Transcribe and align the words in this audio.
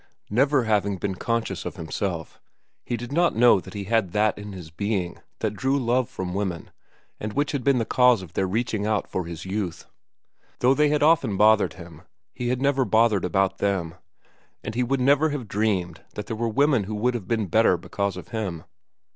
Never 0.31 0.63
having 0.63 0.97
been 0.97 1.13
conscious 1.13 1.63
of 1.63 1.75
himself, 1.75 2.41
he 2.83 2.97
did 2.97 3.11
not 3.11 3.35
know 3.35 3.59
that 3.59 3.75
he 3.75 3.83
had 3.83 4.13
that 4.13 4.35
in 4.35 4.51
his 4.51 4.71
being 4.71 5.19
that 5.41 5.53
drew 5.53 5.77
love 5.77 6.09
from 6.09 6.33
women 6.33 6.71
and 7.19 7.33
which 7.33 7.51
had 7.51 7.63
been 7.63 7.77
the 7.77 7.85
cause 7.85 8.23
of 8.23 8.33
their 8.33 8.47
reaching 8.47 8.87
out 8.87 9.07
for 9.07 9.25
his 9.27 9.45
youth. 9.45 9.85
Though 10.57 10.73
they 10.73 10.89
had 10.89 11.03
often 11.03 11.37
bothered 11.37 11.73
him, 11.73 12.01
he 12.33 12.47
had 12.49 12.63
never 12.63 12.83
bothered 12.83 13.23
about 13.23 13.59
them; 13.59 13.93
and 14.63 14.73
he 14.73 14.81
would 14.81 14.99
never 15.01 15.29
have 15.29 15.47
dreamed 15.47 16.01
that 16.15 16.25
there 16.25 16.35
were 16.35 16.49
women 16.49 16.85
who 16.85 16.97
had 17.05 17.27
been 17.27 17.45
better 17.45 17.77
because 17.77 18.17
of 18.17 18.29
him. 18.29 18.63